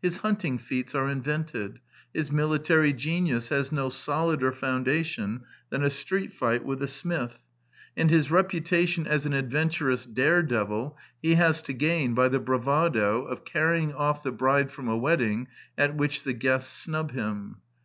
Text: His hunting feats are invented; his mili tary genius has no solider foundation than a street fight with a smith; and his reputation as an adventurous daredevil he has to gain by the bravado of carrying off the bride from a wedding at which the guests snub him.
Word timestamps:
His 0.00 0.18
hunting 0.18 0.56
feats 0.56 0.94
are 0.94 1.08
invented; 1.10 1.80
his 2.12 2.30
mili 2.30 2.62
tary 2.62 2.92
genius 2.92 3.48
has 3.48 3.72
no 3.72 3.88
solider 3.88 4.52
foundation 4.52 5.42
than 5.70 5.82
a 5.82 5.90
street 5.90 6.32
fight 6.32 6.64
with 6.64 6.80
a 6.80 6.86
smith; 6.86 7.40
and 7.96 8.08
his 8.08 8.30
reputation 8.30 9.04
as 9.04 9.26
an 9.26 9.32
adventurous 9.32 10.04
daredevil 10.04 10.96
he 11.20 11.34
has 11.34 11.60
to 11.62 11.72
gain 11.72 12.14
by 12.14 12.28
the 12.28 12.38
bravado 12.38 13.24
of 13.24 13.44
carrying 13.44 13.92
off 13.92 14.22
the 14.22 14.30
bride 14.30 14.70
from 14.70 14.86
a 14.86 14.96
wedding 14.96 15.48
at 15.76 15.96
which 15.96 16.22
the 16.22 16.34
guests 16.34 16.72
snub 16.72 17.10
him. 17.10 17.56